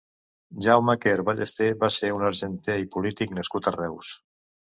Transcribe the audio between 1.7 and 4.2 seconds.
va ser un argenter i polític nascut a Reus.